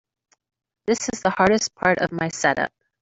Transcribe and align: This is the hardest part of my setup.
This 0.87 1.09
is 1.13 1.21
the 1.21 1.29
hardest 1.29 1.75
part 1.75 1.99
of 1.99 2.11
my 2.11 2.29
setup. 2.29 2.73